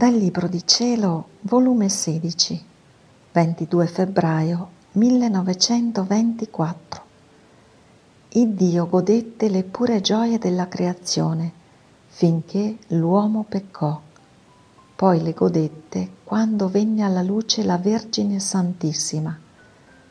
Dal 0.00 0.14
Libro 0.14 0.48
di 0.48 0.66
Cielo, 0.66 1.26
volume 1.42 1.90
16, 1.90 2.64
22 3.32 3.86
febbraio 3.86 4.68
1924. 4.92 7.02
Iddio 8.28 8.88
godette 8.88 9.50
le 9.50 9.62
pure 9.62 10.00
gioie 10.00 10.38
della 10.38 10.68
creazione 10.68 11.52
finché 12.06 12.78
l'uomo 12.86 13.44
peccò. 13.46 14.00
Poi 14.96 15.22
le 15.22 15.34
godette 15.34 16.10
quando 16.24 16.70
venne 16.70 17.02
alla 17.02 17.20
luce 17.20 17.62
la 17.62 17.76
Vergine 17.76 18.40
Santissima, 18.40 19.38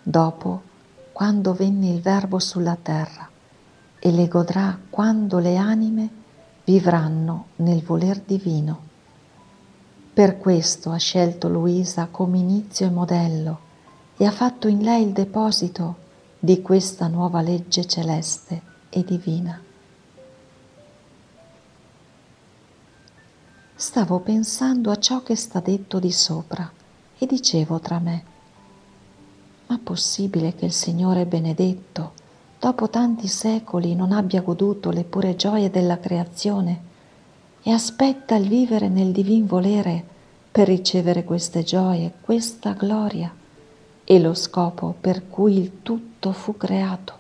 dopo 0.04 0.62
quando 1.12 1.56
venne 1.56 1.90
il 1.90 2.00
Verbo 2.00 2.38
sulla 2.38 2.78
terra, 2.80 3.28
e 3.98 4.12
le 4.12 4.28
godrà 4.28 4.78
quando 4.88 5.40
le 5.40 5.58
anime 5.58 6.10
vivranno 6.64 7.46
nel 7.56 7.82
voler 7.82 8.20
divino. 8.20 8.89
Per 10.20 10.38
questo 10.38 10.92
ha 10.92 10.98
scelto 10.98 11.48
Luisa 11.48 12.10
come 12.12 12.40
inizio 12.40 12.86
e 12.86 12.90
modello 12.90 13.60
e 14.18 14.26
ha 14.26 14.32
fatto 14.32 14.68
in 14.68 14.82
lei 14.82 15.04
il 15.04 15.14
deposito 15.14 15.96
di 16.38 16.62
questa 16.62 17.08
nuova 17.08 17.40
legge 17.40 17.86
celeste 17.86 18.62
e 18.90 19.06
divina. 19.06 19.58
Stavo 23.76 24.20
pensando 24.20 24.92
a 24.92 25.00
ciò 25.00 25.24
che 25.24 25.38
sta 25.38 25.62
detto 25.62 26.00
di 26.00 26.12
sopra 26.12 26.70
e 27.18 27.26
dicevo 27.26 27.80
tra 27.80 28.00
me, 28.00 28.24
ma 29.68 29.80
possibile 29.82 30.54
che 30.54 30.66
il 30.66 30.74
Signore 30.74 31.26
benedetto, 31.28 32.12
dopo 32.60 32.90
tanti 32.90 33.30
secoli, 33.30 33.96
non 33.96 34.12
abbia 34.12 34.42
goduto 34.42 34.92
le 34.92 35.06
pure 35.06 35.38
gioie 35.38 35.70
della 35.70 35.98
creazione 35.98 36.88
e 37.62 37.72
aspetta 37.72 38.36
il 38.36 38.48
vivere 38.48 38.88
nel 38.88 39.12
divin 39.12 39.46
volere 39.46 40.04
per 40.52 40.68
ricevere 40.68 41.24
queste 41.24 41.64
gioie, 41.64 42.14
questa 42.22 42.74
gloria 42.74 43.34
e 44.04 44.20
lo 44.20 44.34
scopo 44.34 44.96
per 45.00 45.28
cui 45.28 45.58
il 45.58 45.82
tutto 45.84 46.32
fu 46.32 46.58
creato. 46.58 47.14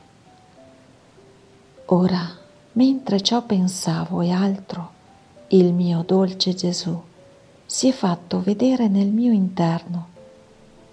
Ora, 1.86 2.28
mentre 2.74 3.22
ciò 3.22 3.44
pensavo 3.44 4.22
e 4.22 4.32
altro, 4.32 4.92
il 5.50 5.74
mio 5.74 6.04
dolce 6.06 6.54
Gesù 6.54 7.00
si 7.66 7.88
è 7.88 7.92
fatto 7.92 8.42
vedere 8.42 8.88
nel 8.88 9.10
mio 9.10 9.32
interno 9.32 10.08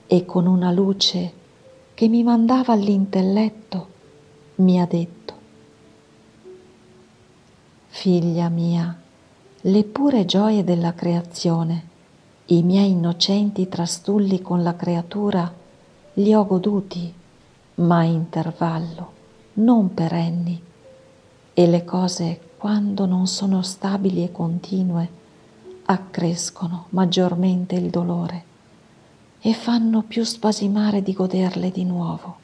e 0.06 0.24
con 0.24 0.46
una 0.46 0.70
luce 0.70 1.32
che 1.94 2.08
mi 2.08 2.22
mandava 2.22 2.74
all'intelletto 2.74 3.94
mi 4.56 4.80
ha 4.80 4.86
detto, 4.86 5.34
Figlia 7.88 8.48
mia, 8.48 8.94
le 9.66 9.82
pure 9.82 10.24
gioie 10.26 10.62
della 10.62 10.94
creazione, 10.94 11.88
i 12.46 12.62
miei 12.62 12.92
innocenti 12.92 13.68
trastulli 13.68 14.40
con 14.40 14.62
la 14.62 14.76
creatura, 14.76 15.52
li 16.14 16.32
ho 16.32 16.46
goduti, 16.46 17.12
ma 17.76 17.98
a 17.98 18.04
intervallo, 18.04 19.12
non 19.54 19.92
perenni, 19.92 20.62
e 21.52 21.66
le 21.66 21.84
cose, 21.84 22.40
quando 22.56 23.06
non 23.06 23.26
sono 23.26 23.60
stabili 23.62 24.22
e 24.22 24.30
continue, 24.30 25.10
accrescono 25.86 26.86
maggiormente 26.90 27.74
il 27.74 27.90
dolore 27.90 28.44
e 29.40 29.52
fanno 29.52 30.02
più 30.02 30.22
spasimare 30.22 31.02
di 31.02 31.12
goderle 31.12 31.72
di 31.72 31.82
nuovo, 31.82 32.36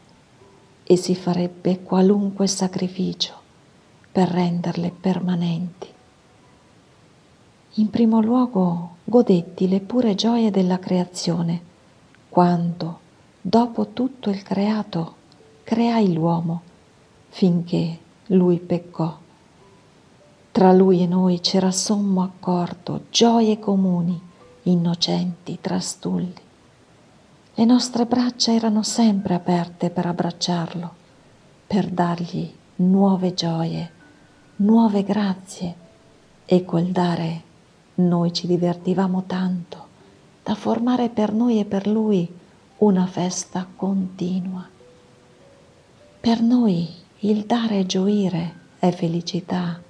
e 0.83 0.97
si 0.97 1.15
farebbe 1.15 1.83
qualunque 1.85 2.49
sacrificio 2.49 3.33
per 4.11 4.27
renderle 4.29 4.91
permanenti. 4.91 5.92
In 7.77 7.89
primo 7.89 8.21
luogo 8.21 8.97
godetti 9.05 9.67
le 9.67 9.81
pure 9.81 10.15
gioie 10.15 10.51
della 10.51 10.79
creazione, 10.79 11.63
quando, 12.29 12.99
dopo 13.41 13.89
tutto 13.95 14.29
il 14.29 14.43
creato, 14.43 15.15
creai 15.65 16.13
l'uomo, 16.13 16.61
finché 17.31 17.99
lui 18.27 18.59
peccò. 18.59 19.17
Tra 20.51 20.73
lui 20.75 21.03
e 21.03 21.07
noi 21.07 21.41
c'era 21.41 21.71
sommo 21.71 22.23
accordo, 22.23 23.05
gioie 23.09 23.59
comuni, 23.59 24.21
innocenti, 24.65 25.57
trastulli. 25.59 26.35
Le 27.55 27.65
nostre 27.65 28.05
braccia 28.05 28.53
erano 28.53 28.83
sempre 28.83 29.33
aperte 29.33 29.89
per 29.89 30.05
abbracciarlo, 30.05 30.91
per 31.67 31.89
dargli 31.89 32.53
nuove 32.77 33.33
gioie, 33.33 33.91
nuove 34.57 35.03
grazie 35.05 35.75
e 36.45 36.65
quel 36.67 36.89
dare 36.89 37.51
noi 37.95 38.33
ci 38.33 38.47
divertivamo 38.47 39.25
tanto 39.27 39.87
da 40.43 40.55
formare 40.55 41.09
per 41.09 41.33
noi 41.33 41.61
e 41.61 41.65
per 41.65 41.87
lui 41.87 42.29
una 42.79 43.07
festa 43.07 43.67
continua. 43.77 44.67
Per 46.21 46.41
noi 46.41 46.89
il 47.21 47.45
dare 47.45 47.81
e 47.81 47.87
gioire 47.87 48.61
è 48.79 48.91
felicità, 48.91 49.81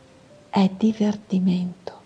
è 0.50 0.70
divertimento. 0.76 2.00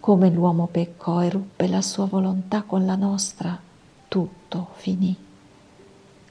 Come 0.00 0.30
l'uomo 0.30 0.66
peccò 0.66 1.22
e 1.22 1.30
ruppe 1.30 1.68
la 1.68 1.80
sua 1.80 2.04
volontà 2.04 2.62
con 2.62 2.84
la 2.84 2.96
nostra, 2.96 3.58
tutto 4.08 4.68
finì, 4.74 5.16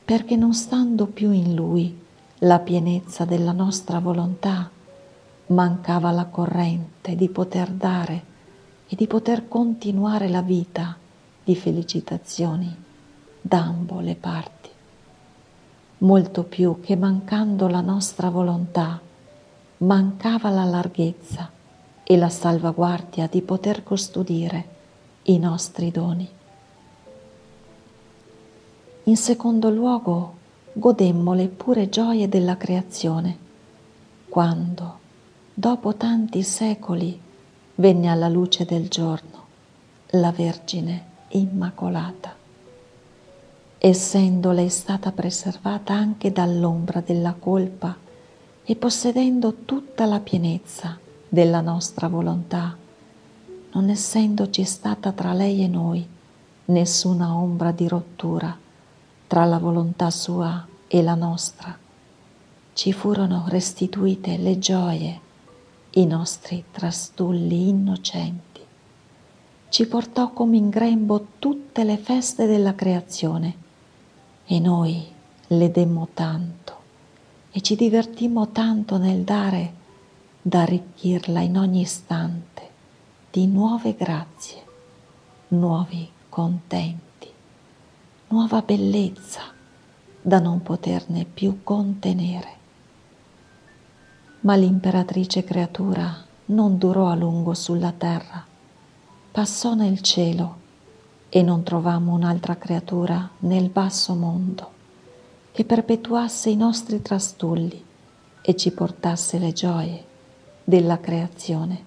perché 0.06 0.36
non 0.36 0.54
stando 0.54 1.08
più 1.08 1.32
in 1.32 1.56
lui 1.56 1.98
la 2.40 2.60
pienezza 2.60 3.26
della 3.26 3.52
nostra 3.52 4.00
volontà, 4.00 4.70
mancava 5.50 6.12
la 6.12 6.26
corrente 6.26 7.16
di 7.16 7.30
poter 7.30 7.70
dare 7.72 8.24
e 8.88 8.96
di 8.96 9.08
poter 9.08 9.48
continuare 9.48 10.28
la 10.30 10.42
vita 10.42 10.96
di 11.44 11.56
felicitazioni 11.56 12.76
d'ambo 13.42 14.00
le 14.00 14.16
parti. 14.16 14.70
Molto 16.00 16.44
più 16.44 16.80
che 16.82 16.96
mancando 16.96 17.68
la 17.68 17.82
nostra 17.82 18.30
volontà, 18.30 19.00
mancava 19.78 20.50
la 20.50 20.66
larghezza 20.66 21.50
e 22.04 22.18
la 22.18 22.30
salvaguardia 22.30 23.28
di 23.28 23.42
poter 23.42 23.84
custodire 23.84 24.78
i 25.24 25.38
nostri 25.40 25.92
doni. 25.92 26.30
In 29.04 29.18
secondo 29.18 29.70
luogo, 29.70 30.36
godemmo 30.74 31.34
le 31.34 31.48
pure 31.48 31.90
gioie 31.90 32.30
della 32.30 32.58
creazione, 32.58 33.38
quando, 34.30 34.99
dopo 35.60 35.96
tanti 35.96 36.42
secoli 36.42 37.20
venne 37.76 38.08
alla 38.08 38.30
luce 38.30 38.64
del 38.64 38.88
giorno 38.88 39.44
la 40.12 40.32
Vergine 40.32 41.04
Immacolata. 41.32 42.34
Essendo 43.78 44.54
lei 44.54 44.70
stata 44.70 45.12
preservata 45.12 45.94
anche 45.94 46.32
dall'ombra 46.32 47.02
della 47.02 47.36
colpa 47.38 47.94
e 48.64 48.76
possedendo 48.78 49.54
tutta 49.66 50.06
la 50.06 50.22
pienezza 50.22 50.98
della 51.28 51.60
nostra 51.60 52.08
volontà, 52.08 52.78
non 53.74 53.90
essendoci 53.90 54.64
stata 54.64 55.12
tra 55.12 55.34
lei 55.34 55.62
e 55.62 55.68
noi 55.68 56.08
nessuna 56.68 57.36
ombra 57.36 57.74
di 57.74 57.86
rottura 57.86 58.58
tra 59.28 59.44
la 59.44 59.58
volontà 59.58 60.10
sua 60.10 60.66
e 60.88 61.04
la 61.04 61.16
nostra, 61.16 61.78
ci 62.72 62.94
furono 62.94 63.44
restituite 63.50 64.38
le 64.38 64.58
gioie 64.58 65.28
i 66.00 66.06
nostri 66.06 66.64
trastulli 66.72 67.68
innocenti. 67.68 68.62
Ci 69.68 69.86
portò 69.86 70.32
come 70.32 70.56
in 70.56 70.70
grembo 70.70 71.28
tutte 71.40 71.84
le 71.84 71.98
feste 71.98 72.46
della 72.46 72.74
creazione 72.74 73.68
e 74.46 74.60
noi 74.60 75.06
le 75.48 75.72
demmo 75.72 76.08
tanto 76.14 76.78
e 77.52 77.60
ci 77.60 77.76
divertimmo 77.76 78.50
tanto 78.50 78.98
nel 78.98 79.24
dare 79.24 79.74
da 80.42 80.62
arricchirla 80.62 81.42
in 81.42 81.58
ogni 81.58 81.82
istante 81.82 82.70
di 83.30 83.46
nuove 83.48 83.94
grazie, 83.94 84.64
nuovi 85.50 86.10
contenti, 86.30 87.28
nuova 88.30 88.62
bellezza 88.62 89.42
da 90.22 90.40
non 90.40 90.62
poterne 90.62 91.26
più 91.26 91.62
contenere. 91.62 92.59
Ma 94.42 94.56
l'imperatrice 94.56 95.44
creatura 95.44 96.16
non 96.46 96.78
durò 96.78 97.10
a 97.10 97.16
lungo 97.16 97.54
sulla 97.54 97.92
terra, 97.92 98.46
passò 99.32 99.74
nel 99.74 100.02
cielo 100.02 100.58
e 101.28 101.42
non 101.44 101.64
trovammo 101.64 102.14
un'altra 102.14 102.56
creatura 102.56 103.30
nel 103.40 103.70
basso 103.70 104.16
mondo 104.16 104.72
che 105.52 105.66
perpetuasse 105.66 106.50
i 106.50 106.56
nostri 106.56 107.02
trastulli 107.02 107.84
e 108.42 108.56
ci 108.56 108.72
portasse 108.72 109.38
le 109.40 109.52
gioie 109.52 110.06
della 110.64 111.00
creazione. 111.00 111.84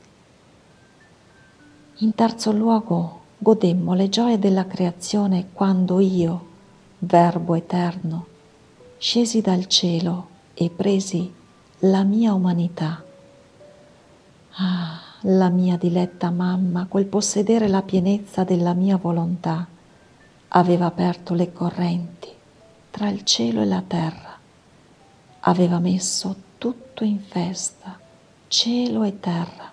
In 1.98 2.14
terzo 2.14 2.52
luogo 2.52 3.20
godemmo 3.38 3.94
le 3.94 4.10
gioie 4.10 4.38
della 4.38 4.66
creazione 4.66 5.48
quando 5.52 6.00
io, 6.00 6.50
Verbo 6.98 7.54
eterno, 7.54 8.26
scesi 8.98 9.40
dal 9.40 9.66
cielo 9.66 10.28
e 10.54 10.68
presi 10.68 11.40
la 11.84 12.04
mia 12.04 12.32
umanità. 12.32 13.02
Ah, 14.52 15.00
la 15.22 15.48
mia 15.48 15.76
diletta 15.76 16.30
mamma, 16.30 16.86
quel 16.86 17.06
possedere 17.06 17.66
la 17.66 17.82
pienezza 17.82 18.44
della 18.44 18.72
mia 18.72 18.96
volontà, 18.96 19.66
aveva 20.48 20.86
aperto 20.86 21.34
le 21.34 21.52
correnti 21.52 22.28
tra 22.88 23.08
il 23.08 23.24
cielo 23.24 23.62
e 23.62 23.64
la 23.64 23.82
terra, 23.84 24.38
aveva 25.40 25.80
messo 25.80 26.36
tutto 26.56 27.02
in 27.02 27.18
festa, 27.18 27.98
cielo 28.46 29.02
e 29.02 29.18
terra, 29.18 29.72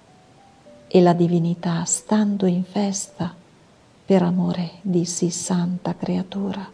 e 0.88 1.02
la 1.02 1.14
divinità, 1.14 1.84
stando 1.84 2.48
in 2.48 2.64
festa, 2.64 3.36
per 4.04 4.24
amore 4.24 4.80
di 4.82 5.06
sì 5.06 5.30
santa 5.30 5.96
creatura, 5.96 6.68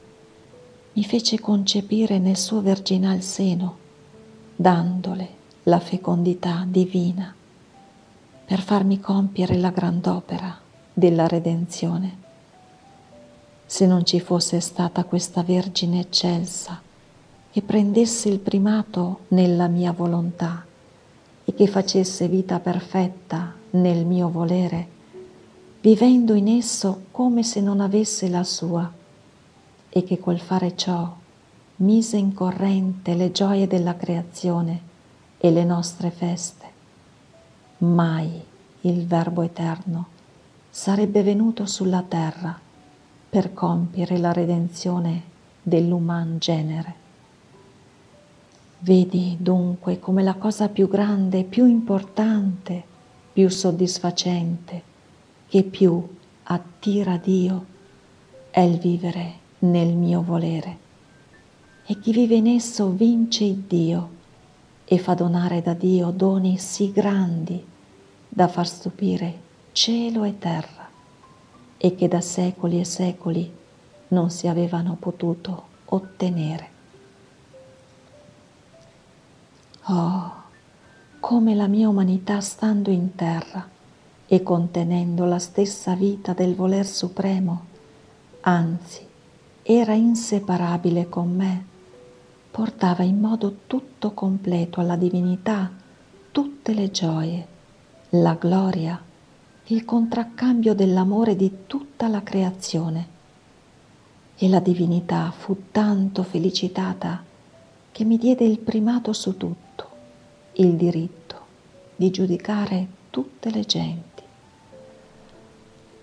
mi 0.94 1.04
fece 1.04 1.42
concepire 1.42 2.20
nel 2.20 2.38
suo 2.38 2.62
virginal 2.62 3.22
seno, 3.22 3.84
dandole 4.56 5.30
la 5.64 5.80
fecondità 5.80 6.66
divina, 6.66 7.34
per 8.46 8.62
farmi 8.62 9.00
compiere 9.00 9.58
la 9.58 9.70
grand'opera 9.70 10.58
della 10.94 11.28
redenzione. 11.28 12.24
Se 13.66 13.86
non 13.86 14.06
ci 14.06 14.20
fosse 14.20 14.62
stata 14.62 15.04
questa 15.04 15.44
Vergine 15.44 16.00
eccelsa 16.00 16.82
che 17.52 17.62
prendesse 17.62 18.30
il 18.30 18.40
primato 18.40 19.22
nella 19.30 19.68
mia 19.68 19.92
volontà 19.92 20.66
e 21.44 21.54
che 21.54 21.68
facesse 21.68 22.28
vita 22.28 22.60
perfetta 22.60 23.54
nel 23.72 24.06
mio 24.06 24.30
volere, 24.30 24.88
vivendo 25.82 26.34
in 26.34 26.48
esso 26.48 27.06
come 27.12 27.44
se 27.44 27.60
non 27.60 27.82
avesse 27.82 28.30
la 28.30 28.44
sua, 28.44 28.90
e 29.90 30.04
che 30.04 30.20
col 30.20 30.40
fare 30.40 30.76
ciò 30.76 31.24
mise 31.78 32.16
in 32.16 32.34
corrente 32.34 33.16
le 33.16 33.32
gioie 33.32 33.68
della 33.68 33.96
creazione 33.98 34.82
e 35.38 35.52
le 35.52 35.66
nostre 35.66 36.10
feste. 36.10 36.66
Mai 37.80 38.42
il 38.82 39.06
Verbo 39.06 39.42
eterno 39.42 40.08
sarebbe 40.70 41.22
venuto 41.22 41.66
sulla 41.66 42.02
terra 42.02 42.58
per 43.30 43.54
compiere 43.54 44.18
la 44.18 44.32
redenzione 44.32 45.24
dell'uman 45.62 46.38
genere. 46.38 47.04
Vedi 48.80 49.36
dunque 49.40 50.00
come 50.00 50.24
la 50.24 50.36
cosa 50.36 50.70
più 50.70 50.88
grande, 50.88 51.44
più 51.44 51.66
importante, 51.66 52.84
più 53.34 53.50
soddisfacente, 53.50 54.82
che 55.48 55.64
più 55.64 56.08
attira 56.44 57.18
Dio, 57.18 57.66
è 58.52 58.62
il 58.62 58.78
vivere 58.78 59.34
nel 59.60 59.94
mio 59.94 60.22
volere. 60.22 60.84
E 61.88 62.00
chi 62.00 62.12
vive 62.12 62.36
in 62.36 62.48
esso 62.48 62.90
vince 62.90 63.68
Dio 63.68 64.10
e 64.86 64.98
fa 64.98 65.14
donare 65.14 65.62
da 65.62 65.74
Dio 65.74 66.10
doni 66.10 66.58
sì 66.58 66.92
grandi 66.92 67.64
da 68.28 68.48
far 68.48 68.68
stupire 68.68 69.42
cielo 69.72 70.24
e 70.24 70.40
terra 70.40 70.90
e 71.78 71.94
che 71.94 72.08
da 72.08 72.22
secoli 72.22 72.80
e 72.80 72.86
secoli 72.86 73.54
non 74.08 74.32
si 74.32 74.48
avevano 74.48 74.96
potuto 75.00 75.64
ottenere. 75.86 76.70
Oh, 79.84 80.34
come 81.20 81.54
la 81.54 81.68
mia 81.68 81.88
umanità 81.88 82.42
stando 82.42 82.90
in 82.90 83.14
terra 83.14 83.70
e 84.26 84.42
contenendo 84.42 85.26
la 85.26 85.38
stessa 85.38 85.94
vita 85.94 86.34
del 86.34 86.56
voler 86.56 86.88
supremo, 86.88 87.66
anzi 88.42 89.06
era 89.62 89.94
inseparabile 89.94 91.10
con 91.10 91.36
me, 91.36 91.66
portava 92.56 93.04
in 93.04 93.20
modo 93.20 93.64
tutto 93.68 94.12
completo 94.12 94.80
alla 94.80 94.96
divinità 94.96 95.70
tutte 96.32 96.74
le 96.74 96.90
gioie, 96.90 97.48
la 98.12 98.34
gloria, 98.36 98.98
il 99.66 99.84
contraccambio 99.84 100.74
dell'amore 100.74 101.36
di 101.36 101.52
tutta 101.68 102.08
la 102.08 102.24
creazione. 102.24 103.08
E 104.38 104.48
la 104.48 104.62
divinità 104.62 105.32
fu 105.32 105.64
tanto 105.70 106.24
felicitata 106.24 107.22
che 107.92 108.06
mi 108.06 108.18
diede 108.18 108.46
il 108.46 108.60
primato 108.60 109.12
su 109.12 109.36
tutto, 109.36 109.90
il 110.54 110.76
diritto 110.76 111.36
di 111.94 112.10
giudicare 112.10 112.88
tutte 113.10 113.52
le 113.52 113.66
genti. 113.66 114.24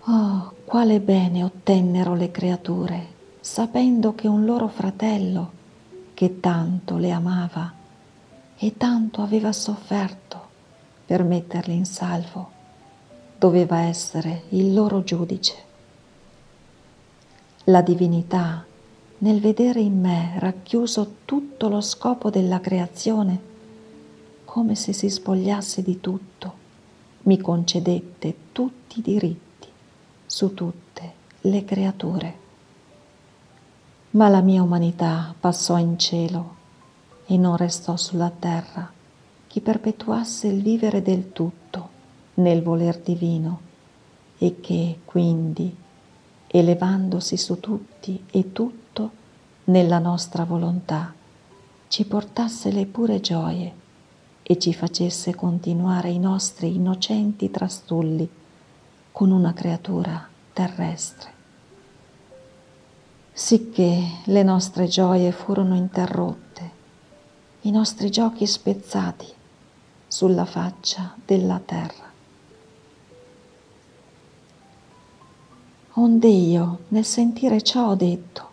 Oh, 0.01 0.53
quale 0.65 0.99
bene 0.99 1.43
ottennero 1.43 2.13
le 2.13 2.29
creature, 2.29 3.07
sapendo 3.39 4.13
che 4.13 4.27
un 4.27 4.45
loro 4.45 4.67
fratello, 4.67 5.52
che 6.23 6.39
tanto 6.39 6.95
le 6.95 7.11
amava 7.11 7.73
e 8.55 8.77
tanto 8.77 9.21
aveva 9.21 9.51
sofferto 9.51 10.47
per 11.05 11.21
metterle 11.21 11.73
in 11.73 11.83
salvo, 11.83 12.49
doveva 13.37 13.79
essere 13.79 14.43
il 14.51 14.73
loro 14.73 15.03
giudice. 15.03 15.55
La 17.65 17.81
divinità, 17.81 18.65
nel 19.17 19.41
vedere 19.41 19.81
in 19.81 19.99
me 19.99 20.35
racchiuso 20.39 21.15
tutto 21.25 21.67
lo 21.67 21.81
scopo 21.81 22.29
della 22.29 22.61
creazione, 22.61 23.41
come 24.45 24.75
se 24.75 24.93
si 24.93 25.09
spogliasse 25.09 25.81
di 25.81 25.99
tutto, 25.99 26.53
mi 27.23 27.37
concedette 27.37 28.35
tutti 28.53 28.99
i 28.99 29.01
diritti 29.01 29.67
su 30.25 30.53
tutte 30.53 31.13
le 31.41 31.65
creature. 31.65 32.42
Ma 34.15 34.29
la 34.29 34.41
mia 34.41 34.61
umanità 34.61 35.33
passò 35.39 35.79
in 35.79 35.97
cielo 35.97 36.55
e 37.25 37.35
non 37.35 37.57
restò 37.57 37.97
sulla 37.97 38.29
terra 38.29 38.91
chi 39.47 39.59
perpetuasse 39.59 40.45
il 40.45 40.61
vivere 40.61 41.01
del 41.01 41.31
tutto 41.31 41.89
nel 42.35 42.61
voler 42.61 42.99
divino 42.99 43.59
e 44.37 44.59
che 44.59 44.99
quindi, 45.03 45.75
elevandosi 46.45 47.37
su 47.37 47.59
tutti 47.59 48.23
e 48.29 48.51
tutto 48.51 49.11
nella 49.65 49.97
nostra 49.97 50.43
volontà, 50.43 51.11
ci 51.87 52.05
portasse 52.05 52.71
le 52.71 52.85
pure 52.85 53.19
gioie 53.19 53.73
e 54.43 54.59
ci 54.59 54.75
facesse 54.75 55.33
continuare 55.33 56.09
i 56.09 56.19
nostri 56.19 56.75
innocenti 56.75 57.49
trastulli 57.49 58.29
con 59.11 59.31
una 59.31 59.53
creatura 59.53 60.27
terrestre. 60.53 61.32
Sicché 63.43 64.21
le 64.23 64.41
nostre 64.41 64.87
gioie 64.87 65.33
furono 65.33 65.75
interrotte, 65.75 66.71
i 67.63 67.71
nostri 67.71 68.09
giochi 68.09 68.47
spezzati 68.47 69.27
sulla 70.07 70.45
faccia 70.45 71.13
della 71.25 71.59
terra. 71.59 72.09
Onde 75.95 76.27
io, 76.29 76.79
nel 76.87 77.03
sentire 77.03 77.61
ciò, 77.61 77.89
ho 77.89 77.95
detto, 77.95 78.49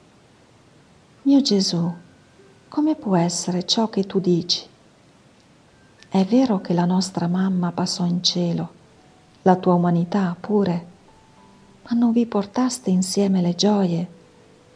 mio 1.23 1.41
Gesù, 1.41 1.95
come 2.67 2.97
può 2.97 3.14
essere 3.14 3.64
ciò 3.64 3.88
che 3.91 4.05
tu 4.07 4.19
dici? 4.19 4.67
È 6.09 6.25
vero 6.25 6.61
che 6.61 6.73
la 6.75 6.85
nostra 6.85 7.29
mamma 7.29 7.71
passò 7.71 8.05
in 8.07 8.25
cielo, 8.25 8.73
la 9.43 9.55
tua 9.55 9.75
umanità 9.75 10.35
pure, 10.38 10.87
ma 11.85 11.97
non 11.97 12.11
vi 12.11 12.26
portaste 12.26 12.91
insieme 12.91 13.41
le 13.41 13.55
gioie, 13.55 14.19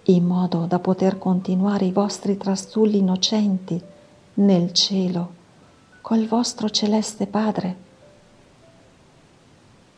in 0.06 0.24
modo 0.24 0.66
da 0.66 0.78
poter 0.78 1.16
continuare 1.16 1.86
i 1.86 1.92
vostri 1.92 2.36
trastulli 2.36 2.98
innocenti 2.98 3.80
nel 4.34 4.72
cielo 4.72 5.42
col 6.02 6.26
vostro 6.26 6.68
celeste 6.68 7.26
Padre? 7.26 7.76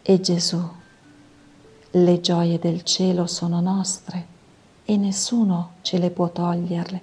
E 0.03 0.21
Gesù 0.21 0.63
le 1.91 2.21
gioie 2.21 2.59
del 2.61 2.85
cielo 2.85 3.27
sono 3.27 3.61
nostre 3.61 4.35
e 4.85 4.97
nessuno 4.97 5.73
ce 5.81 5.99
le 5.99 6.11
può 6.11 6.31
toglierle 6.31 7.01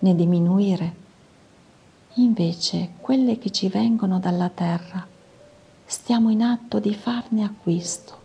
né 0.00 0.14
diminuire. 0.16 1.00
Invece 2.14 2.94
quelle 3.00 3.38
che 3.38 3.50
ci 3.50 3.68
vengono 3.68 4.18
dalla 4.18 4.48
terra 4.48 5.06
stiamo 5.84 6.30
in 6.30 6.42
atto 6.42 6.80
di 6.80 6.94
farne 6.94 7.44
acquisto 7.44 8.18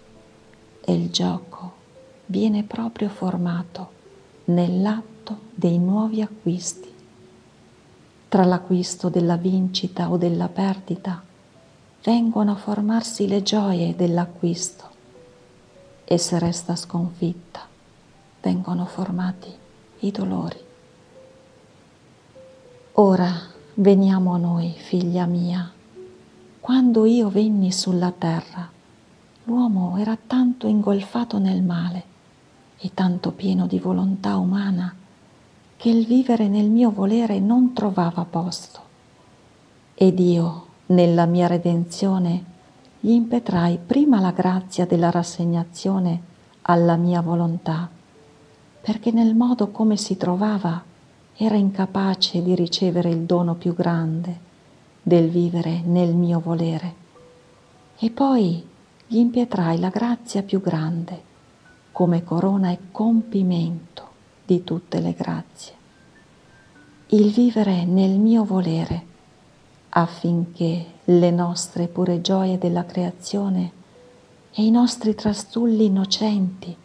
e 0.84 0.94
il 0.94 1.12
gioco 1.12 1.74
viene 2.26 2.64
proprio 2.64 3.10
formato 3.10 3.97
nell'atto 4.48 5.40
dei 5.54 5.78
nuovi 5.78 6.22
acquisti. 6.22 6.94
Tra 8.30 8.46
l'acquisto 8.46 9.10
della 9.10 9.36
vincita 9.36 10.10
o 10.10 10.18
della 10.18 10.48
perdita 10.48 11.22
vengono 12.04 12.52
a 12.52 12.56
formarsi 12.56 13.28
le 13.28 13.42
gioie 13.42 13.96
dell'acquisto 13.96 14.86
e 16.06 16.18
se 16.18 16.40
resta 16.40 16.76
sconfitta 16.76 17.62
vengono 18.42 18.86
formati 18.86 19.52
i 20.00 20.12
dolori. 20.12 20.60
Ora 22.94 23.32
veniamo 23.76 24.34
a 24.34 24.38
noi, 24.38 24.74
figlia 24.78 25.26
mia. 25.26 25.70
Quando 26.60 27.06
io 27.06 27.30
venni 27.30 27.72
sulla 27.72 28.14
terra, 28.18 28.70
l'uomo 29.44 29.98
era 29.98 30.18
tanto 30.26 30.68
ingolfato 30.68 31.38
nel 31.38 31.62
male 31.62 32.07
e 32.80 32.92
tanto 32.94 33.32
pieno 33.32 33.66
di 33.66 33.80
volontà 33.80 34.38
umana 34.38 34.94
che 35.76 35.90
il 35.90 36.06
vivere 36.06 36.48
nel 36.48 36.70
mio 36.70 36.92
volere 36.92 37.40
non 37.40 37.74
trovava 37.74 38.26
posto. 38.26 38.80
Ed 39.94 40.20
io, 40.20 40.66
nella 40.88 41.26
mia 41.26 41.48
redenzione, 41.48 42.44
gli 43.00 43.12
impetrai 43.12 43.80
prima 43.86 44.20
la 44.20 44.32
grazia 44.32 44.86
della 44.86 45.12
rassegnazione 45.12 46.22
alla 46.64 46.96
mia 46.96 47.22
volontà, 47.22 47.90
perché 48.82 49.12
nel 49.12 49.36
modo 49.36 49.70
come 49.70 49.98
si 49.98 50.18
trovava 50.18 50.84
era 51.36 51.56
incapace 51.56 52.42
di 52.42 52.56
ricevere 52.56 53.10
il 53.10 53.22
dono 53.22 53.54
più 53.54 53.76
grande 53.76 54.46
del 55.04 55.30
vivere 55.30 55.82
nel 55.86 56.16
mio 56.16 56.40
volere. 56.40 57.06
E 58.00 58.10
poi 58.10 58.66
gli 59.06 59.18
impietrai 59.18 59.80
la 59.80 59.90
grazia 59.90 60.42
più 60.42 60.60
grande 60.60 61.27
come 61.98 62.24
corona 62.24 62.70
e 62.70 62.78
compimento 62.92 64.08
di 64.46 64.64
tutte 64.64 65.00
le 65.00 65.14
grazie. 65.14 65.74
Il 67.08 67.32
vivere 67.32 67.86
nel 67.86 68.20
mio 68.20 68.44
volere 68.44 69.06
affinché 69.90 70.86
le 71.06 71.32
nostre 71.32 71.88
pure 71.88 72.22
gioie 72.22 72.60
della 72.60 72.86
creazione 72.86 73.72
e 74.52 74.64
i 74.64 74.70
nostri 74.70 75.16
trastulli 75.16 75.86
innocenti 75.86 76.78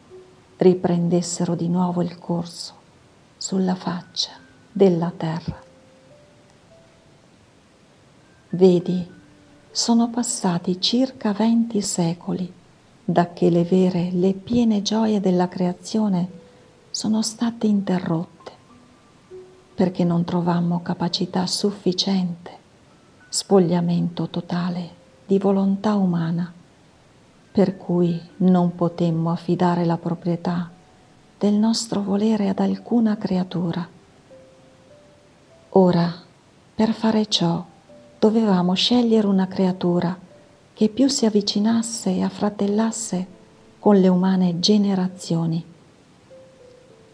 riprendessero 0.57 1.55
di 1.57 1.69
nuovo 1.69 2.01
il 2.01 2.19
corso 2.19 2.73
sulla 3.37 3.75
faccia 3.75 4.31
della 4.73 5.13
terra. 5.15 5.63
Vedi, 8.49 9.07
sono 9.71 10.09
passati 10.09 10.81
circa 10.81 11.35
venti 11.35 11.83
secoli 11.83 12.61
da 13.05 13.33
che 13.33 13.51
le 13.51 13.65
vere, 13.65 14.11
le 14.13 14.33
piene 14.33 14.83
gioie 14.83 15.21
della 15.21 15.49
creazione 15.49 16.41
sono 16.91 17.23
state 17.23 17.67
interrotte, 17.67 18.53
perché 19.75 20.05
non 20.05 20.25
trovammo 20.25 20.83
capacità 20.83 21.47
sufficiente 21.47 22.61
spogliamento 23.29 24.29
totale 24.29 24.91
di 25.25 25.39
volontà 25.39 25.95
umana, 25.95 26.53
per 27.51 27.79
cui 27.79 28.21
non 28.37 28.75
potemmo 28.75 29.31
affidare 29.31 29.87
la 29.87 29.97
proprietà 29.97 30.71
del 31.39 31.55
nostro 31.55 32.03
volere 32.03 32.51
ad 32.51 32.59
alcuna 32.59 33.17
creatura. 33.17 33.89
Ora, 35.71 36.13
per 36.75 36.93
fare 36.93 37.25
ciò, 37.27 37.65
dovevamo 38.19 38.75
scegliere 38.75 39.27
una 39.27 39.49
creatura 39.49 40.15
che 40.83 40.89
più 40.89 41.07
si 41.07 41.27
avvicinasse 41.27 42.11
e 42.11 42.23
affratellasse 42.25 43.27
con 43.79 44.01
le 44.01 44.09
umane 44.09 44.59
generazioni. 44.59 45.65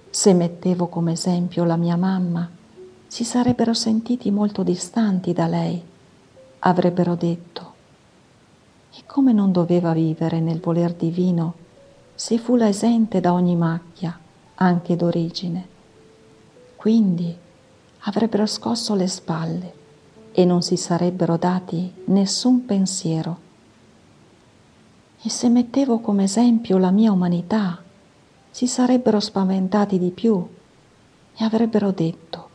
Se 0.09 0.33
mettevo 0.33 0.87
come 0.87 1.13
esempio 1.13 1.65
la 1.65 1.77
mia 1.77 1.97
mamma, 1.97 2.49
si 3.07 3.25
sarebbero 3.25 3.75
sentiti 3.75 4.31
molto 4.31 4.63
distanti 4.63 5.35
da 5.35 5.47
lei 5.49 5.83
avrebbero 6.61 7.15
detto, 7.15 7.73
e 8.91 9.03
come 9.05 9.35
non 9.35 9.53
doveva 9.53 9.93
vivere 9.93 10.41
nel 10.41 10.61
voler 10.61 10.95
divino 10.95 11.53
se 12.15 12.39
fu 12.39 12.57
la 12.57 12.69
esente 12.69 13.21
da 13.21 13.35
ogni 13.35 13.55
macchia, 13.55 14.19
anche 14.55 14.97
d'origine. 14.97 15.69
Quindi 16.75 17.37
avrebbero 17.99 18.47
scosso 18.47 18.95
le 18.95 19.09
spalle 19.09 19.73
e 20.33 20.47
non 20.47 20.63
si 20.63 20.79
sarebbero 20.79 21.37
dati 21.37 21.93
nessun 22.07 22.65
pensiero. 22.65 23.45
E 25.21 25.31
se 25.31 25.49
mettevo 25.49 25.99
come 25.99 26.25
esempio 26.25 26.79
la 26.79 26.91
mia 26.91 27.11
umanità, 27.11 27.83
si 28.51 28.67
sarebbero 28.67 29.21
spaventati 29.21 29.99
di 29.99 30.11
più 30.11 30.47
e 31.37 31.45
avrebbero 31.45 31.91
detto, 31.91 32.49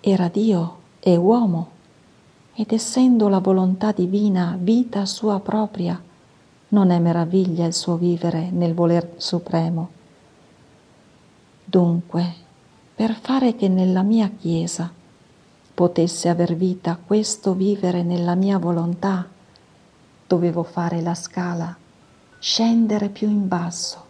era 0.00 0.28
Dio 0.28 0.78
e 1.00 1.16
uomo 1.16 1.70
ed 2.54 2.72
essendo 2.72 3.28
la 3.28 3.40
volontà 3.40 3.92
divina 3.92 4.56
vita 4.58 5.04
sua 5.06 5.40
propria, 5.40 6.00
non 6.68 6.90
è 6.90 6.98
meraviglia 6.98 7.66
il 7.66 7.74
suo 7.74 7.96
vivere 7.96 8.50
nel 8.50 8.74
voler 8.74 9.14
supremo. 9.16 9.90
Dunque, 11.64 12.34
per 12.94 13.14
fare 13.14 13.56
che 13.56 13.68
nella 13.68 14.02
mia 14.02 14.30
Chiesa 14.30 14.92
potesse 15.74 16.28
aver 16.28 16.54
vita 16.54 16.98
questo 17.04 17.54
vivere 17.54 18.02
nella 18.02 18.34
mia 18.34 18.58
volontà, 18.58 19.26
dovevo 20.34 20.64
fare 20.64 21.00
la 21.00 21.14
scala, 21.14 21.76
scendere 22.40 23.08
più 23.08 23.28
in 23.28 23.46
basso, 23.46 24.04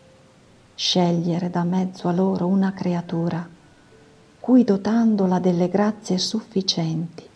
scegliere 0.74 1.50
da 1.50 1.64
mezzo 1.64 2.08
a 2.08 2.12
loro 2.12 2.46
una 2.46 2.72
creatura, 2.72 3.46
cui 4.40 4.64
dotandola 4.64 5.38
delle 5.38 5.68
grazie 5.68 6.16
sufficienti, 6.16 7.28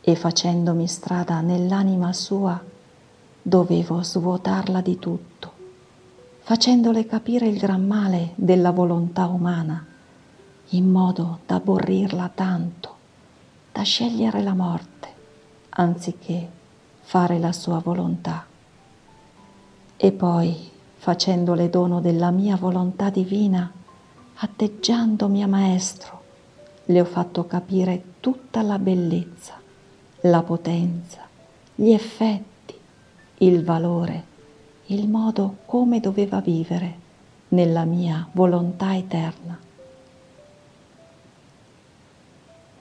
e 0.00 0.14
facendomi 0.14 0.86
strada 0.86 1.40
nell'anima 1.40 2.12
sua, 2.12 2.62
dovevo 3.42 4.00
svuotarla 4.00 4.80
di 4.80 4.96
tutto, 5.00 5.52
facendole 6.38 7.06
capire 7.06 7.48
il 7.48 7.58
gran 7.58 7.84
male 7.84 8.30
della 8.36 8.70
volontà 8.70 9.26
umana, 9.26 9.84
in 10.68 10.88
modo 10.88 11.40
da 11.46 11.56
aborrirla 11.56 12.30
tanto, 12.32 12.96
da 13.72 13.82
scegliere 13.82 14.40
la 14.40 14.54
morte, 14.54 15.08
anziché 15.70 16.58
fare 17.10 17.40
la 17.40 17.50
sua 17.50 17.78
volontà. 17.78 18.46
E 19.96 20.12
poi, 20.12 20.70
facendole 20.96 21.68
dono 21.68 22.00
della 22.00 22.30
mia 22.30 22.54
volontà 22.54 23.10
divina, 23.10 23.68
atteggiandomi 24.34 25.42
a 25.42 25.48
maestro, 25.48 26.20
le 26.84 27.00
ho 27.00 27.04
fatto 27.04 27.46
capire 27.46 28.02
tutta 28.20 28.62
la 28.62 28.78
bellezza 28.78 29.58
la 30.24 30.42
potenza, 30.42 31.26
gli 31.74 31.90
effetti, 31.90 32.74
il 33.38 33.64
valore, 33.64 34.24
il 34.86 35.08
modo 35.08 35.56
come 35.64 35.98
doveva 35.98 36.40
vivere 36.40 36.98
nella 37.48 37.84
mia 37.84 38.28
volontà 38.32 38.94
eterna. 38.94 39.58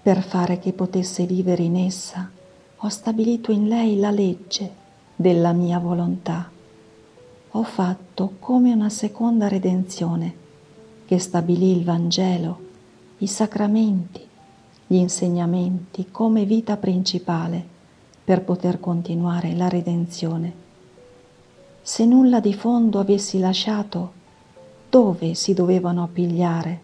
Per 0.01 0.21
fare 0.21 0.59
che 0.59 0.73
potesse 0.73 1.25
vivere 1.25 1.63
in 1.63 1.77
essa, 1.77 2.29
ho 2.81 2.87
stabilito 2.87 3.51
in 3.51 3.67
lei 3.67 3.99
la 3.99 4.09
legge 4.09 4.71
della 5.13 5.51
mia 5.51 5.79
volontà. 5.79 6.49
Ho 7.51 7.63
fatto 7.63 8.35
come 8.39 8.71
una 8.71 8.87
seconda 8.87 9.49
redenzione 9.49 10.33
che 11.05 11.19
stabilì 11.19 11.75
il 11.75 11.83
Vangelo, 11.83 12.59
i 13.17 13.27
sacramenti, 13.27 14.25
gli 14.87 14.95
insegnamenti 14.95 16.07
come 16.09 16.45
vita 16.45 16.77
principale 16.77 17.61
per 18.23 18.43
poter 18.43 18.79
continuare 18.79 19.53
la 19.55 19.67
redenzione. 19.67 20.53
Se 21.81 22.05
nulla 22.05 22.39
di 22.39 22.53
fondo 22.53 22.99
avessi 22.99 23.39
lasciato, 23.39 24.13
dove 24.89 25.33
si 25.33 25.53
dovevano 25.53 26.03
appigliare? 26.03 26.79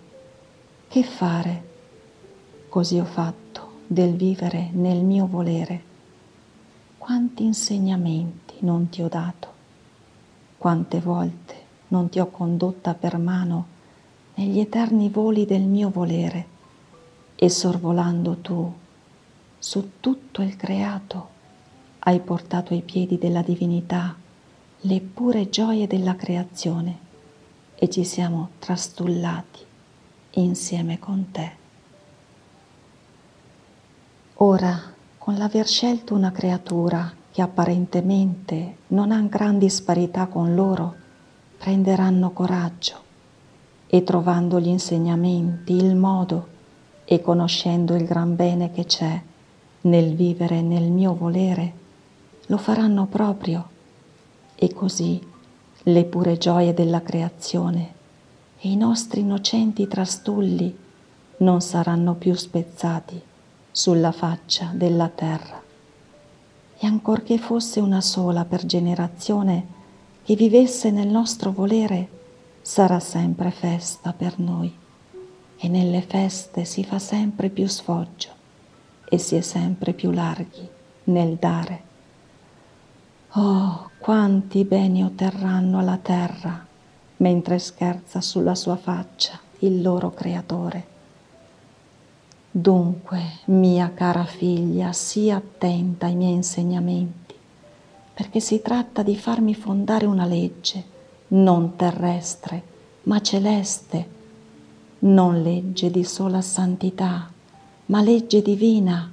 Che 0.89 1.03
fare? 1.03 1.63
Così 2.67 2.99
ho 2.99 3.05
fatto 3.05 3.55
del 3.87 4.15
vivere 4.15 4.69
nel 4.73 5.03
mio 5.03 5.27
volere. 5.27 5.84
Quanti 7.05 7.43
insegnamenti 7.43 8.55
non 8.61 8.89
ti 8.89 9.03
ho 9.03 9.07
dato, 9.07 9.47
quante 10.57 10.99
volte 10.99 11.53
non 11.89 12.09
ti 12.09 12.19
ho 12.19 12.31
condotta 12.31 12.95
per 12.95 13.19
mano 13.19 13.67
negli 14.33 14.57
eterni 14.57 15.09
voli 15.09 15.45
del 15.45 15.61
mio 15.61 15.91
volere 15.91 16.47
e 17.35 17.47
sorvolando 17.47 18.37
tu 18.37 18.73
su 19.59 19.99
tutto 19.99 20.41
il 20.41 20.55
creato 20.55 21.29
hai 21.99 22.19
portato 22.21 22.73
ai 22.73 22.81
piedi 22.81 23.19
della 23.19 23.43
divinità 23.43 24.15
le 24.79 24.99
pure 25.01 25.47
gioie 25.47 25.85
della 25.85 26.15
creazione 26.15 26.97
e 27.75 27.87
ci 27.87 28.03
siamo 28.03 28.49
trastullati 28.57 29.63
insieme 30.31 30.97
con 30.97 31.29
te. 31.29 31.51
Ora, 34.37 34.94
con 35.25 35.39
l'aver 35.39 35.65
scelto 35.65 36.13
una 36.13 36.31
creatura 36.31 37.11
che 37.31 37.41
apparentemente 37.41 38.75
non 38.89 39.11
ha 39.11 39.19
gran 39.21 39.57
disparità 39.57 40.27
con 40.27 40.53
loro, 40.53 40.93
prenderanno 41.57 42.29
coraggio. 42.29 42.93
E 43.87 44.03
trovando 44.03 44.59
gli 44.59 44.67
insegnamenti, 44.67 45.73
il 45.73 45.95
modo 45.95 46.47
e 47.05 47.21
conoscendo 47.21 47.95
il 47.95 48.05
gran 48.05 48.35
bene 48.35 48.71
che 48.71 48.85
c'è 48.85 49.19
nel 49.81 50.13
vivere 50.13 50.61
nel 50.61 50.91
mio 50.91 51.15
volere, 51.15 51.73
lo 52.45 52.57
faranno 52.57 53.07
proprio. 53.07 53.67
E 54.53 54.71
così 54.75 55.19
le 55.81 56.03
pure 56.03 56.37
gioie 56.37 56.75
della 56.75 57.01
creazione 57.01 57.93
e 58.59 58.69
i 58.69 58.75
nostri 58.75 59.21
innocenti 59.21 59.87
trastulli 59.87 60.77
non 61.37 61.61
saranno 61.61 62.13
più 62.13 62.35
spezzati 62.35 63.33
sulla 63.75 64.13
faccia 64.13 64.71
della 64.73 65.09
terra. 65.09 65.61
E 66.77 66.87
ancorché 66.87 67.37
fosse 67.37 67.81
una 67.81 67.99
sola 67.99 68.45
per 68.45 68.65
generazione 68.65 69.67
che 70.23 70.35
vivesse 70.35 70.91
nel 70.91 71.09
nostro 71.09 71.51
volere, 71.51 72.07
sarà 72.61 73.01
sempre 73.01 73.51
festa 73.51 74.13
per 74.13 74.39
noi 74.39 74.73
e 75.57 75.67
nelle 75.67 76.01
feste 76.01 76.63
si 76.63 76.85
fa 76.85 76.99
sempre 76.99 77.49
più 77.49 77.67
sfoggio 77.67 78.29
e 79.09 79.17
si 79.17 79.35
è 79.35 79.41
sempre 79.41 79.91
più 79.91 80.11
larghi 80.11 80.69
nel 81.05 81.35
dare. 81.35 81.83
Oh, 83.31 83.89
quanti 83.99 84.63
beni 84.63 85.03
otterranno 85.03 85.79
alla 85.79 85.99
terra 86.01 86.65
mentre 87.17 87.59
scherza 87.59 88.21
sulla 88.21 88.55
sua 88.55 88.77
faccia 88.77 89.37
il 89.59 89.81
loro 89.81 90.11
creatore. 90.11 90.93
Dunque, 92.57 93.19
mia 93.47 93.91
cara 93.93 94.23
figlia, 94.23 94.93
sii 94.93 95.29
attenta 95.29 96.05
ai 96.05 96.15
miei 96.15 96.35
insegnamenti, 96.35 97.35
perché 98.13 98.39
si 98.39 98.61
tratta 98.61 99.03
di 99.03 99.17
farmi 99.17 99.53
fondare 99.53 100.05
una 100.05 100.25
legge, 100.25 100.81
non 101.27 101.75
terrestre, 101.75 102.63
ma 103.03 103.21
celeste, 103.21 104.07
non 104.99 105.41
legge 105.41 105.91
di 105.91 106.05
sola 106.05 106.39
santità, 106.39 107.29
ma 107.87 108.01
legge 108.01 108.41
divina, 108.41 109.11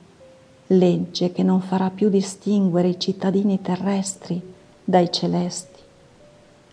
legge 0.69 1.33
che 1.33 1.43
non 1.43 1.61
farà 1.63 1.91
più 1.91 2.09
distinguere 2.11 2.91
i 2.91 3.01
cittadini 3.01 3.61
terrestri 3.61 4.41
dai 4.85 5.11
celesti, 5.11 5.81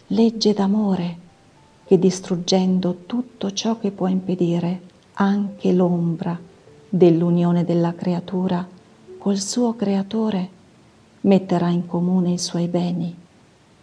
legge 0.06 0.54
d'amore 0.54 1.18
che 1.86 1.98
distruggendo 1.98 3.06
tutto 3.08 3.52
ciò 3.54 3.80
che 3.80 3.90
può 3.90 4.06
impedire 4.06 4.82
anche 5.14 5.74
l'ombra 5.74 6.49
dell'unione 6.89 7.63
della 7.63 7.93
creatura 7.93 8.67
col 9.19 9.38
suo 9.38 9.75
creatore, 9.75 10.50
metterà 11.22 11.69
in 11.69 11.86
comune 11.86 12.31
i 12.31 12.38
suoi 12.39 12.67
beni, 12.67 13.15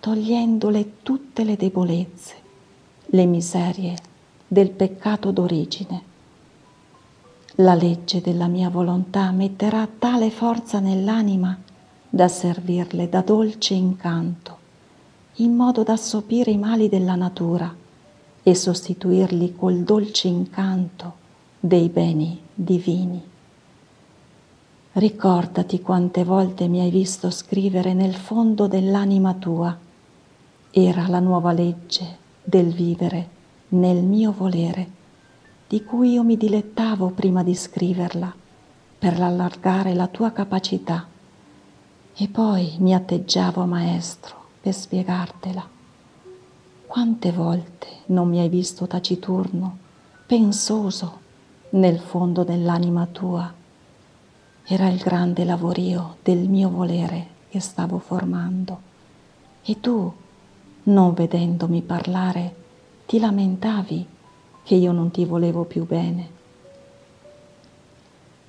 togliendole 0.01 1.03
tutte 1.03 1.45
le 1.45 1.57
debolezze, 1.57 2.35
le 3.07 3.27
miserie 3.27 3.97
del 4.47 4.71
peccato 4.71 5.31
d'origine. 5.31 6.15
La 7.57 7.75
legge 7.75 8.21
della 8.21 8.49
mia 8.49 8.71
volontà 8.71 9.31
metterà 9.31 9.87
tale 9.87 10.31
forza 10.31 10.81
nell'anima 10.81 11.57
da 12.09 12.29
servirle 12.29 13.09
da 13.09 13.21
dolce 13.21 13.75
incanto, 13.75 14.59
in 15.37 15.55
modo 15.55 15.83
da 15.83 15.97
sopire 15.97 16.51
i 16.51 16.59
mali 16.59 16.89
della 16.89 17.15
natura 17.15 17.73
e 18.43 18.55
sostituirli 18.55 19.55
col 19.55 19.83
dolce 19.83 20.29
incanto 20.29 21.25
dei 21.67 21.89
beni 21.89 22.41
divini. 22.55 23.21
Ricordati 24.93 25.81
quante 25.81 26.23
volte 26.23 26.69
mi 26.69 26.79
hai 26.79 26.91
visto 26.91 27.29
scrivere 27.31 27.93
nel 27.93 28.15
fondo 28.15 28.69
dell'anima 28.69 29.35
tua. 29.35 29.77
Era 30.71 31.09
la 31.09 31.19
nuova 31.19 31.51
legge 31.51 32.19
del 32.45 32.73
vivere 32.73 33.29
nel 33.71 34.05
mio 34.05 34.31
volere, 34.31 34.91
di 35.67 35.83
cui 35.83 36.13
io 36.13 36.23
mi 36.23 36.37
dilettavo 36.37 37.11
prima 37.11 37.43
di 37.43 37.57
scriverla, 37.57 38.33
per 38.99 39.21
allargare 39.21 39.93
la 39.93 40.07
tua 40.07 40.31
capacità. 40.31 41.05
E 42.15 42.29
poi 42.29 42.77
mi 42.79 42.95
atteggiavo 42.95 43.61
a 43.61 43.67
maestro 43.67 44.37
per 44.61 44.73
spiegartela. 44.73 45.69
Quante 46.87 47.33
volte 47.33 47.89
non 48.07 48.29
mi 48.29 48.39
hai 48.39 48.49
visto 48.49 48.87
taciturno, 48.87 49.79
pensoso, 50.27 51.25
nel 51.71 51.99
fondo 51.99 52.45
dell'anima 52.45 53.07
tua. 53.11 53.53
Era 54.65 54.89
il 54.89 54.99
grande 54.99 55.45
lavorio 55.45 56.17
del 56.23 56.49
mio 56.49 56.71
volere 56.71 57.29
che 57.49 57.61
stavo 57.61 57.99
formando 57.99 58.81
e 59.69 59.81
tu, 59.81 60.13
non 60.85 61.15
vedendomi 61.15 61.83
parlare, 61.83 62.55
ti 63.07 63.19
lamentavi 63.19 64.07
che 64.63 64.75
io 64.77 64.93
non 64.93 65.11
ti 65.11 65.25
volevo 65.25 65.65
più 65.65 65.85
bene. 65.85 66.31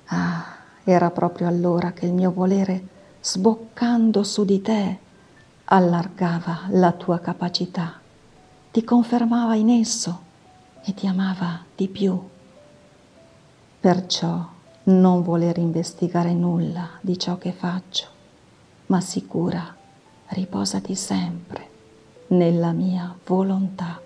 Ah, 0.06 0.44
era 0.84 1.10
proprio 1.10 1.48
allora 1.48 1.92
che 1.92 2.06
il 2.06 2.12
mio 2.12 2.30
volere, 2.30 2.86
sboccando 3.20 4.22
su 4.22 4.44
di 4.44 4.62
te, 4.62 4.98
allargava 5.64 6.62
la 6.68 6.92
tua 6.92 7.18
capacità, 7.18 7.94
ti 8.70 8.84
confermava 8.84 9.54
in 9.56 9.70
esso 9.70 10.20
e 10.84 10.94
ti 10.94 11.06
amava 11.06 11.64
di 11.74 11.88
più. 11.88 12.20
Perciò 13.80 14.44
non 14.84 15.22
voler 15.22 15.56
investigare 15.58 16.32
nulla 16.32 16.98
di 17.00 17.16
ciò 17.16 17.38
che 17.38 17.52
faccio, 17.52 18.06
ma 18.86 19.00
sicura, 19.00 19.72
riposati 20.30 20.96
sempre 20.96 21.68
nella 22.28 22.72
mia 22.72 23.16
volontà. 23.24 24.00